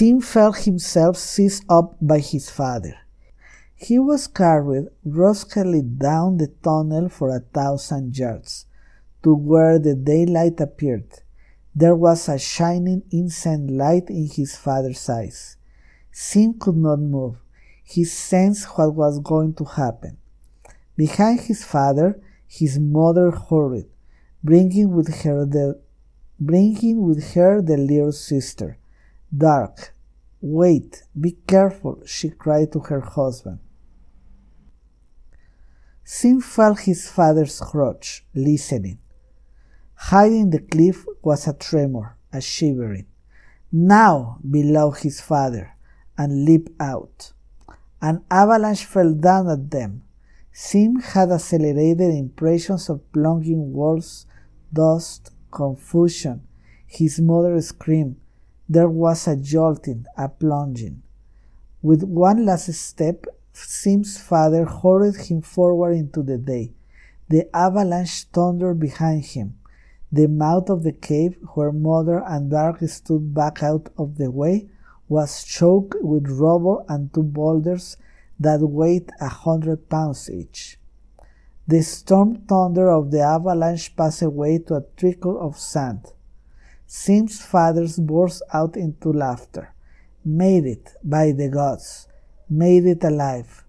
Sim 0.00 0.22
felt 0.22 0.60
himself 0.60 1.18
seized 1.18 1.62
up 1.68 1.94
by 2.00 2.20
his 2.20 2.48
father. 2.48 2.94
He 3.74 3.98
was 3.98 4.28
carried 4.28 4.86
brusquely 5.04 5.82
down 5.82 6.38
the 6.38 6.46
tunnel 6.64 7.10
for 7.10 7.28
a 7.28 7.40
thousand 7.40 8.16
yards 8.16 8.64
to 9.22 9.34
where 9.34 9.78
the 9.78 9.94
daylight 9.94 10.58
appeared. 10.58 11.20
There 11.74 11.94
was 11.94 12.30
a 12.30 12.38
shining 12.38 13.02
insane 13.10 13.76
light 13.76 14.08
in 14.08 14.26
his 14.26 14.56
father's 14.56 15.06
eyes. 15.06 15.58
Sim 16.10 16.54
could 16.58 16.78
not 16.78 17.00
move. 17.00 17.36
He 17.84 18.04
sensed 18.04 18.78
what 18.78 18.94
was 18.94 19.18
going 19.18 19.52
to 19.56 19.64
happen. 19.66 20.16
Behind 20.96 21.40
his 21.40 21.62
father, 21.62 22.18
his 22.48 22.78
mother 22.78 23.32
hurried, 23.32 23.90
bringing 24.42 24.94
with 24.96 25.14
her 25.24 25.44
the 25.44 25.78
bringing 26.38 27.02
with 27.02 27.34
her 27.34 27.60
the 27.60 27.76
little 27.76 28.12
sister. 28.12 28.78
Dark, 29.36 29.94
wait, 30.40 31.04
be 31.18 31.32
careful, 31.46 32.02
she 32.04 32.30
cried 32.30 32.72
to 32.72 32.80
her 32.80 33.00
husband. 33.00 33.60
Sim 36.02 36.40
felt 36.40 36.80
his 36.80 37.08
father's 37.08 37.60
crotch, 37.60 38.24
listening. 38.34 38.98
Hiding 39.94 40.50
the 40.50 40.58
cliff 40.58 41.06
was 41.22 41.46
a 41.46 41.52
tremor, 41.52 42.16
a 42.32 42.40
shivering. 42.40 43.06
Now, 43.70 44.40
below 44.50 44.90
his 44.90 45.20
father, 45.20 45.76
and 46.18 46.44
leaped 46.44 46.72
out. 46.80 47.32
An 48.02 48.24
avalanche 48.30 48.84
fell 48.84 49.14
down 49.14 49.48
at 49.48 49.70
them. 49.70 50.02
Sim 50.50 50.96
had 50.96 51.30
accelerated 51.30 52.12
impressions 52.12 52.88
of 52.90 53.12
plunging 53.12 53.72
walls, 53.72 54.26
dust, 54.72 55.30
confusion. 55.52 56.42
His 56.86 57.20
mother 57.20 57.60
screamed. 57.60 58.16
There 58.72 58.88
was 58.88 59.26
a 59.26 59.34
jolting, 59.34 60.06
a 60.16 60.28
plunging. 60.28 61.02
With 61.82 62.04
one 62.04 62.46
last 62.46 62.72
step, 62.72 63.26
Sim's 63.52 64.16
father 64.16 64.64
hurried 64.64 65.16
him 65.16 65.42
forward 65.42 65.94
into 65.94 66.22
the 66.22 66.38
day. 66.38 66.74
The 67.28 67.50
avalanche 67.52 68.28
thundered 68.32 68.78
behind 68.78 69.24
him. 69.24 69.58
The 70.12 70.28
mouth 70.28 70.70
of 70.70 70.84
the 70.84 70.92
cave, 70.92 71.36
where 71.54 71.72
Mother 71.72 72.22
and 72.24 72.48
Dark 72.48 72.78
stood 72.88 73.34
back 73.34 73.60
out 73.60 73.88
of 73.98 74.18
the 74.18 74.30
way, 74.30 74.68
was 75.08 75.42
choked 75.42 75.96
with 76.00 76.30
rubble 76.30 76.84
and 76.88 77.12
two 77.12 77.24
boulders 77.24 77.96
that 78.38 78.60
weighed 78.60 79.10
a 79.20 79.26
hundred 79.26 79.88
pounds 79.88 80.30
each. 80.30 80.78
The 81.66 81.82
storm 81.82 82.36
thunder 82.46 82.88
of 82.88 83.10
the 83.10 83.22
avalanche 83.22 83.96
passed 83.96 84.22
away 84.22 84.58
to 84.58 84.76
a 84.76 84.84
trickle 84.96 85.40
of 85.40 85.58
sand. 85.58 86.12
Sim's 86.92 87.40
father 87.40 87.86
burst 87.98 88.42
out 88.52 88.76
into 88.76 89.12
laughter. 89.12 89.72
Made 90.24 90.66
it, 90.66 90.92
by 91.04 91.30
the 91.30 91.48
gods! 91.48 92.08
Made 92.48 92.84
it 92.84 93.04
alive! 93.04 93.62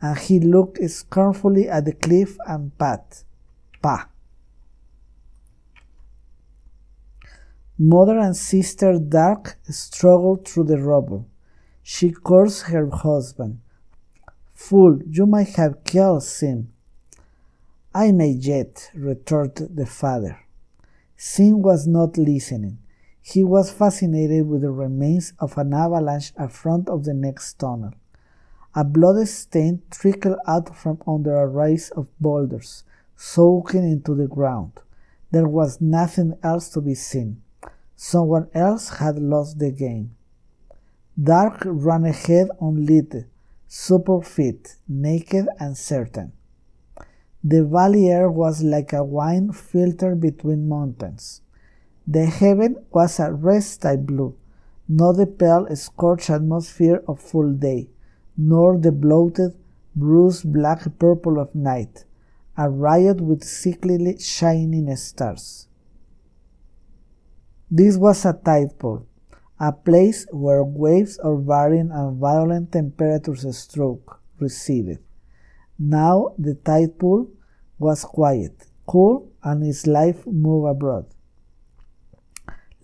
And 0.00 0.16
he 0.16 0.40
looked 0.40 0.82
scornfully 0.88 1.68
at 1.68 1.84
the 1.84 1.92
cliff 1.92 2.38
and 2.46 2.76
pat. 2.78 3.24
Pah! 3.82 4.06
Mother 7.76 8.18
and 8.18 8.34
sister 8.34 8.98
Dark 8.98 9.58
struggled 9.68 10.48
through 10.48 10.64
the 10.64 10.78
rubble. 10.78 11.28
She 11.82 12.10
cursed 12.10 12.68
her 12.68 12.88
husband. 12.88 13.60
Fool, 14.54 14.98
you 15.06 15.26
might 15.26 15.56
have 15.56 15.84
killed 15.84 16.22
Sim. 16.22 16.72
I 17.94 18.12
may 18.12 18.30
yet, 18.30 18.90
retorted 18.94 19.76
the 19.76 19.84
father. 19.84 20.41
Sim 21.24 21.62
was 21.62 21.86
not 21.86 22.18
listening. 22.18 22.78
He 23.22 23.44
was 23.44 23.70
fascinated 23.70 24.48
with 24.48 24.62
the 24.62 24.72
remains 24.72 25.34
of 25.38 25.56
an 25.56 25.72
avalanche 25.72 26.32
at 26.36 26.50
front 26.50 26.88
of 26.88 27.04
the 27.04 27.14
next 27.14 27.60
tunnel. 27.60 27.92
A 28.74 28.82
blood 28.82 29.28
stain 29.28 29.82
trickled 29.88 30.38
out 30.48 30.76
from 30.76 31.00
under 31.06 31.36
a 31.36 31.46
rise 31.46 31.90
of 31.90 32.08
boulders, 32.18 32.82
soaking 33.14 33.84
into 33.84 34.16
the 34.16 34.26
ground. 34.26 34.72
There 35.30 35.46
was 35.46 35.80
nothing 35.80 36.36
else 36.42 36.68
to 36.70 36.80
be 36.80 36.96
seen. 36.96 37.40
Someone 37.94 38.48
else 38.52 38.88
had 38.98 39.16
lost 39.20 39.60
the 39.60 39.70
game. 39.70 40.16
Dark 41.14 41.62
ran 41.64 42.04
ahead 42.04 42.48
on 42.58 42.78
unlit, 42.78 43.26
super 43.68 44.22
fit, 44.22 44.74
naked 44.88 45.46
and 45.60 45.78
certain. 45.78 46.32
The 47.44 47.64
valley 47.64 48.08
air 48.08 48.30
was 48.30 48.62
like 48.62 48.92
a 48.92 49.02
wine 49.02 49.50
filtered 49.50 50.20
between 50.20 50.68
mountains. 50.68 51.40
The 52.06 52.26
heaven 52.26 52.76
was 52.92 53.18
a 53.18 53.32
rest 53.32 53.82
type 53.82 54.00
blue, 54.00 54.36
not 54.88 55.12
the 55.12 55.26
pale 55.26 55.66
scorched 55.74 56.30
atmosphere 56.30 57.02
of 57.08 57.18
full 57.18 57.52
day, 57.52 57.90
nor 58.36 58.78
the 58.78 58.92
bloated, 58.92 59.56
bruised 59.96 60.52
black 60.52 60.86
purple 61.00 61.40
of 61.40 61.52
night, 61.52 62.04
a 62.56 62.70
riot 62.70 63.20
with 63.20 63.42
sickly 63.42 64.18
shining 64.20 64.94
stars. 64.94 65.66
This 67.68 67.96
was 67.96 68.24
a 68.24 68.34
tide 68.34 68.78
pool, 68.78 69.06
a 69.58 69.72
place 69.72 70.26
where 70.30 70.62
waves 70.62 71.16
of 71.18 71.42
varying 71.42 71.90
and 71.90 72.18
violent 72.18 72.70
temperatures 72.70 73.58
struck, 73.58 74.20
receded. 74.38 75.00
Now 75.84 76.34
the 76.38 76.54
tide 76.54 76.96
pool 76.96 77.26
was 77.76 78.04
quiet, 78.04 78.68
cool, 78.86 79.32
and 79.42 79.64
its 79.64 79.84
life 79.84 80.24
moved 80.28 80.68
abroad. 80.68 81.06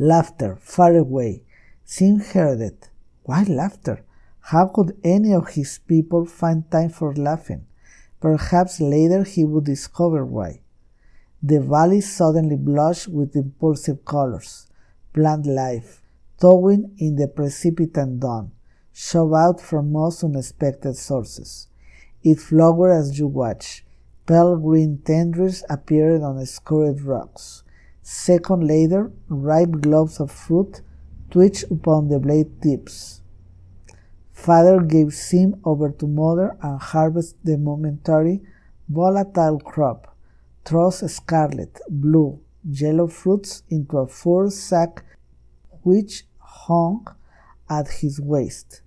Laughter, 0.00 0.56
far 0.60 0.96
away. 0.96 1.44
Sim 1.84 2.18
heard 2.18 2.60
it. 2.60 2.90
Why 3.22 3.44
laughter? 3.44 4.04
How 4.40 4.66
could 4.66 4.98
any 5.04 5.32
of 5.32 5.50
his 5.50 5.78
people 5.78 6.26
find 6.26 6.68
time 6.72 6.90
for 6.90 7.14
laughing? 7.14 7.66
Perhaps 8.18 8.80
later 8.80 9.22
he 9.22 9.44
would 9.44 9.64
discover 9.64 10.24
why. 10.24 10.62
The 11.40 11.60
valley 11.60 12.00
suddenly 12.00 12.56
blushed 12.56 13.06
with 13.06 13.36
impulsive 13.36 14.04
colors 14.04 14.66
plant 15.12 15.46
life, 15.46 16.02
thawing 16.38 16.96
in 16.98 17.14
the 17.14 17.28
precipitant 17.28 18.18
dawn, 18.18 18.50
shove 18.92 19.34
out 19.34 19.60
from 19.60 19.92
most 19.92 20.24
unexpected 20.24 20.96
sources. 20.96 21.67
It 22.22 22.40
flowered 22.40 22.92
as 22.92 23.18
you 23.18 23.26
watch. 23.26 23.84
Pale 24.26 24.56
green 24.58 24.98
tendrils 25.04 25.64
appeared 25.70 26.22
on 26.22 26.44
scoured 26.44 27.00
rocks. 27.02 27.62
Second 28.02 28.66
later, 28.66 29.12
ripe 29.28 29.70
globes 29.80 30.20
of 30.20 30.30
fruit 30.30 30.82
twitched 31.30 31.64
upon 31.70 32.08
the 32.08 32.18
blade 32.18 32.60
tips. 32.62 33.22
Father 34.32 34.80
gave 34.80 35.12
Sim 35.12 35.60
over 35.64 35.90
to 35.90 36.06
mother 36.06 36.56
and 36.62 36.80
harvested 36.80 37.38
the 37.44 37.58
momentary 37.58 38.42
volatile 38.88 39.58
crop, 39.60 40.16
thrust 40.64 41.08
scarlet, 41.08 41.80
blue, 41.88 42.40
yellow 42.64 43.06
fruits 43.06 43.62
into 43.68 43.98
a 43.98 44.06
fur 44.06 44.48
sack 44.50 45.04
which 45.82 46.24
hung 46.38 47.06
at 47.68 47.88
his 47.88 48.20
waist. 48.20 48.82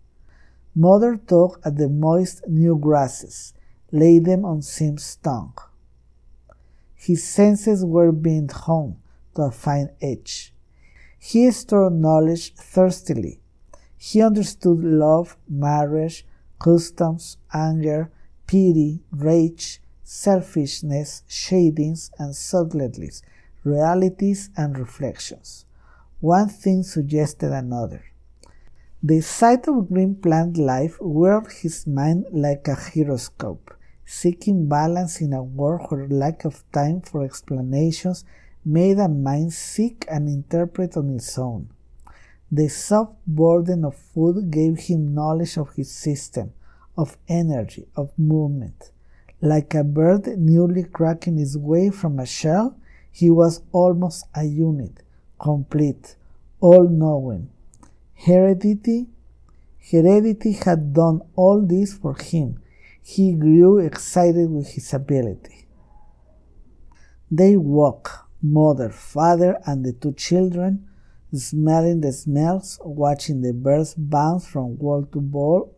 Mother 0.76 1.16
dug 1.16 1.60
at 1.66 1.76
the 1.76 1.90
moist 1.90 2.48
new 2.48 2.78
grasses, 2.78 3.54
laid 3.92 4.26
them 4.26 4.46
on 4.46 4.62
Sim's 4.62 5.18
tongue. 5.18 5.54
His 6.96 7.24
senses 7.28 7.84
were 7.84 8.12
being 8.12 8.48
honed 8.48 8.98
to 9.36 9.44
a 9.44 9.52
fine 9.52 9.90
edge. 10.02 10.54
He 11.20 11.52
stored 11.52 11.94
knowledge 11.94 12.54
thirstily. 12.54 13.42
He 13.98 14.22
understood 14.22 14.84
love, 14.84 15.36
marriage, 15.50 16.26
customs, 16.58 17.38
anger, 17.54 18.12
pity, 18.48 19.04
rage, 19.12 19.82
selfishness, 20.04 21.24
shadings, 21.28 22.12
and 22.18 22.36
subtleties, 22.36 23.24
realities, 23.64 24.50
and 24.56 24.78
reflections. 24.78 25.66
One 26.20 26.50
thing 26.50 26.84
suggested 26.84 27.52
another. 27.52 28.11
The 29.04 29.22
sight 29.22 29.68
of 29.68 29.90
green 29.90 30.14
plant 30.14 30.58
life 30.58 31.02
whirled 31.02 31.52
his 31.52 31.88
mind 31.88 32.28
like 32.32 32.68
a 32.68 32.78
gyroscope, 32.94 33.74
seeking 34.06 34.70
balance 34.70 35.22
in 35.22 35.34
a 35.34 35.42
world 35.42 35.88
where 35.90 36.08
lack 36.08 36.46
of 36.46 36.64
time 36.72 37.02
for 37.02 37.24
explanations 37.24 38.26
made 38.64 39.00
a 39.00 39.10
mind 39.10 39.54
seek 39.54 40.06
and 40.08 40.30
interpret 40.30 40.96
on 40.96 41.10
its 41.16 41.36
own. 41.40 41.70
The 42.52 42.68
soft 42.68 43.16
burden 43.26 43.86
of 43.86 43.96
food 43.96 44.52
gave 44.52 44.78
him 44.78 45.16
knowledge 45.16 45.58
of 45.58 45.74
his 45.74 45.90
system, 45.90 46.54
of 46.96 47.18
energy, 47.28 47.88
of 47.96 48.12
movement. 48.20 48.92
Like 49.42 49.74
a 49.74 49.84
bird 49.84 50.28
newly 50.38 50.84
cracking 50.84 51.40
its 51.40 51.58
way 51.58 51.90
from 51.90 52.20
a 52.20 52.28
shell, 52.28 52.78
he 53.12 53.32
was 53.32 53.64
almost 53.72 54.26
a 54.36 54.44
unit, 54.44 55.02
complete, 55.40 56.18
all 56.60 56.88
knowing. 56.88 57.50
Heredity, 58.26 59.08
heredity 59.90 60.52
had 60.52 60.94
done 60.94 61.22
all 61.36 61.60
this 61.66 61.94
for 61.94 62.14
him. 62.14 62.62
He 63.02 63.34
grew 63.34 63.80
excited 63.80 64.48
with 64.52 64.68
his 64.68 64.94
ability. 64.94 65.66
They 67.32 67.58
walked, 67.58 68.12
mother, 68.40 68.92
father, 68.92 69.60
and 69.66 69.84
the 69.84 69.94
two 69.94 70.14
children, 70.14 70.88
smelling 71.34 72.02
the 72.02 72.12
smells, 72.12 72.80
watching 72.84 73.42
the 73.42 73.54
birds 73.54 73.96
bounce 73.96 74.46
from 74.46 74.78
wall 74.78 75.04
to 75.14 75.18
wall, 75.20 75.74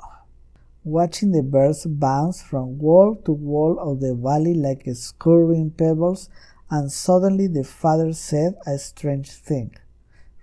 watching 0.84 1.32
the 1.32 1.44
birds 1.44 1.86
bounce 1.86 2.42
from 2.42 2.78
wall 2.78 3.16
to 3.24 3.32
wall 3.32 3.80
of 3.80 4.02
the 4.02 4.16
valley 4.16 4.54
like 4.54 4.84
scurrying 4.96 5.72
pebbles, 5.72 6.30
and 6.70 6.92
suddenly 6.92 7.48
the 7.48 7.64
father 7.64 8.12
said 8.12 8.56
a 8.66 8.78
strange 8.78 9.32
thing. 9.32 9.74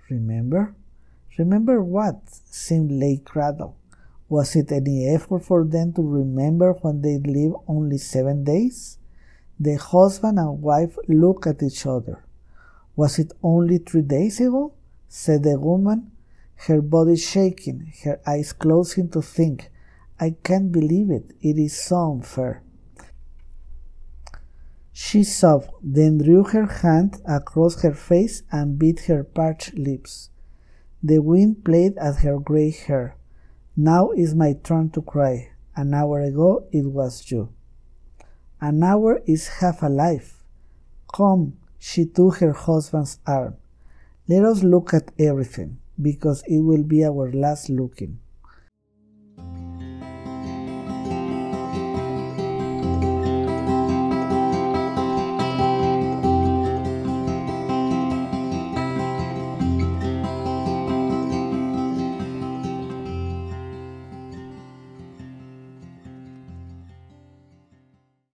Remember? 0.09 0.75
Remember 1.39 1.83
what? 1.83 2.21
seemed 2.51 2.91
Lake 2.91 3.25
Cradle. 3.25 3.77
Was 4.29 4.55
it 4.57 4.71
any 4.71 5.09
effort 5.09 5.45
for 5.45 5.65
them 5.65 5.93
to 5.95 6.03
remember 6.03 6.73
when 6.83 7.03
they 7.03 7.19
lived 7.19 7.57
only 7.67 7.99
seven 7.99 8.45
days? 8.45 8.99
The 9.59 9.75
husband 9.75 10.39
and 10.39 10.63
wife 10.63 10.97
looked 11.09 11.47
at 11.47 11.63
each 11.63 11.87
other. 11.87 12.25
Was 12.97 13.19
it 13.19 13.33
only 13.43 13.79
three 13.79 14.03
days 14.03 14.41
ago? 14.41 14.73
said 15.09 15.43
the 15.43 15.59
woman, 15.59 16.13
her 16.67 16.81
body 16.81 17.17
shaking, 17.17 17.93
her 18.05 18.21
eyes 18.27 18.53
closing 18.53 19.09
to 19.11 19.23
think. 19.23 19.71
I 20.21 20.37
can't 20.45 20.71
believe 20.71 21.11
it. 21.11 21.33
It 21.41 21.59
is 21.59 21.77
so 21.77 22.13
unfair. 22.13 22.63
She 24.93 25.25
sobbed, 25.25 25.71
then 25.83 26.19
drew 26.19 26.45
her 26.45 26.67
hand 26.67 27.21
across 27.27 27.83
her 27.83 27.95
face 27.95 28.43
and 28.53 28.79
bit 28.79 29.01
her 29.07 29.25
parched 29.25 29.75
lips. 29.75 30.31
The 31.03 31.19
wind 31.21 31.65
played 31.65 31.97
at 31.97 32.17
her 32.17 32.39
gray 32.39 32.71
hair. 32.71 33.17
Now 33.77 34.11
is 34.11 34.35
my 34.35 34.55
turn 34.63 34.91
to 34.91 35.01
cry. 35.01 35.53
An 35.75 35.95
hour 35.95 36.21
ago 36.21 36.67
it 36.73 36.85
was 36.87 37.31
you. 37.31 37.55
An 38.61 38.83
hour 38.83 39.23
is 39.27 39.49
half 39.61 39.83
a 39.83 39.89
life. 39.89 40.43
Come, 41.15 41.57
she 41.79 42.05
took 42.05 42.37
her 42.37 42.53
husband's 42.53 43.19
arm. 43.27 43.57
Let 44.29 44.45
us 44.45 44.63
look 44.63 44.93
at 44.93 45.11
everything, 45.19 45.79
because 46.01 46.43
it 46.47 46.61
will 46.61 46.83
be 46.83 47.03
our 47.03 47.33
last 47.33 47.71
looking. 47.71 48.21